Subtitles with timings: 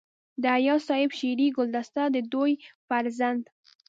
[0.41, 2.53] د اياز صيب شعري ګلدسته دَ دوي
[2.87, 3.43] فرزند